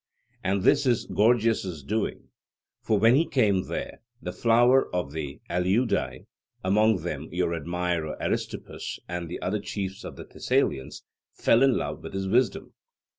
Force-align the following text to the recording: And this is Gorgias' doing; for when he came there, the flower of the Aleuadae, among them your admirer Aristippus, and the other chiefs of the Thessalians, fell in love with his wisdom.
And 0.43 0.63
this 0.63 0.87
is 0.87 1.05
Gorgias' 1.05 1.83
doing; 1.83 2.29
for 2.81 2.97
when 2.97 3.13
he 3.13 3.23
came 3.27 3.67
there, 3.67 4.01
the 4.19 4.33
flower 4.33 4.89
of 4.95 5.11
the 5.11 5.41
Aleuadae, 5.47 6.25
among 6.63 7.03
them 7.03 7.29
your 7.31 7.53
admirer 7.53 8.17
Aristippus, 8.19 8.97
and 9.07 9.29
the 9.29 9.39
other 9.43 9.59
chiefs 9.59 10.03
of 10.03 10.15
the 10.15 10.25
Thessalians, 10.25 11.03
fell 11.35 11.61
in 11.61 11.77
love 11.77 12.01
with 12.01 12.15
his 12.15 12.27
wisdom. 12.27 12.73